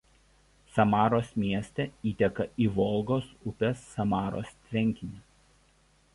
Samaros 0.77 1.29
mieste 1.43 1.85
įteka 2.13 2.47
į 2.65 2.71
Volgos 2.79 3.29
upės 3.53 3.85
Samaros 3.93 4.53
tvenkinį. 4.65 5.25